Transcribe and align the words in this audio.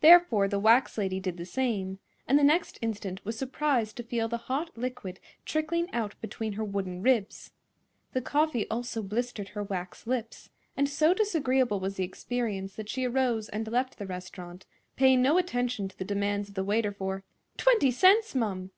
Therefore 0.00 0.48
the 0.48 0.58
wax 0.58 0.98
lady 0.98 1.20
did 1.20 1.36
the 1.36 1.46
same, 1.46 2.00
and 2.26 2.36
the 2.36 2.42
next 2.42 2.76
instant 2.82 3.24
was 3.24 3.38
surprised 3.38 3.96
to 3.98 4.02
feel 4.02 4.26
the 4.26 4.36
hot 4.50 4.76
liquid 4.76 5.20
trickling 5.44 5.88
out 5.94 6.16
between 6.20 6.54
her 6.54 6.64
wooden 6.64 7.02
ribs. 7.02 7.52
The 8.12 8.20
coffee 8.20 8.68
also 8.68 9.00
blistered 9.00 9.50
her 9.50 9.62
wax 9.62 10.08
lips, 10.08 10.50
and 10.76 10.88
so 10.88 11.14
disagreeable 11.14 11.78
was 11.78 11.94
the 11.94 12.04
experience 12.04 12.74
that 12.74 12.88
she 12.88 13.04
arose 13.04 13.48
and 13.48 13.68
left 13.68 13.98
the 13.98 14.08
restaurant, 14.08 14.66
paying 14.96 15.22
no 15.22 15.38
attention 15.38 15.86
to 15.86 15.96
the 15.96 16.04
demands 16.04 16.48
of 16.48 16.56
the 16.56 16.64
waiter 16.64 16.90
for 16.90 17.22
"20 17.56 17.92
cents, 17.92 18.34
mum." 18.34 18.72